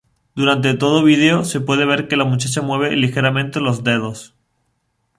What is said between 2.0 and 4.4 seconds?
que la muchacha mueve ligeramente los dedos.